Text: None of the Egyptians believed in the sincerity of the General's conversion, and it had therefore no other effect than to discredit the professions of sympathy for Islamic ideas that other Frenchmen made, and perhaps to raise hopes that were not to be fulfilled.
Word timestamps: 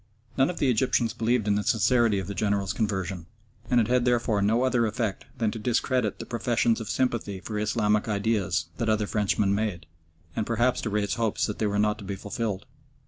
None 0.35 0.49
of 0.49 0.57
the 0.57 0.71
Egyptians 0.71 1.13
believed 1.13 1.47
in 1.47 1.53
the 1.53 1.63
sincerity 1.63 2.17
of 2.17 2.25
the 2.25 2.33
General's 2.33 2.73
conversion, 2.73 3.27
and 3.69 3.79
it 3.79 3.87
had 3.87 4.03
therefore 4.03 4.41
no 4.41 4.63
other 4.63 4.87
effect 4.87 5.25
than 5.37 5.51
to 5.51 5.59
discredit 5.59 6.17
the 6.17 6.25
professions 6.25 6.81
of 6.81 6.89
sympathy 6.89 7.39
for 7.39 7.59
Islamic 7.59 8.07
ideas 8.07 8.65
that 8.77 8.89
other 8.89 9.05
Frenchmen 9.05 9.53
made, 9.53 9.85
and 10.35 10.47
perhaps 10.47 10.81
to 10.81 10.89
raise 10.89 11.13
hopes 11.13 11.45
that 11.45 11.61
were 11.61 11.77
not 11.77 11.99
to 11.99 12.03
be 12.03 12.15
fulfilled. 12.15 12.65